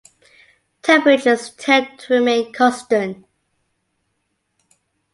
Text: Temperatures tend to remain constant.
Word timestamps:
Temperatures 0.81 1.51
tend 1.51 1.99
to 1.99 2.13
remain 2.15 2.51
constant. 2.51 3.23